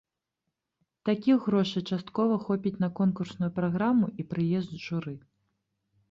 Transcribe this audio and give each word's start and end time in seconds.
Такіх 1.09 1.37
грошай 1.49 1.83
часткова 1.89 2.37
хопіць 2.45 2.73
на 2.83 2.89
конкурсную 2.99 3.49
праграму 3.59 4.09
і 4.23 4.25
прыезд 4.31 4.71
журы. 4.87 5.13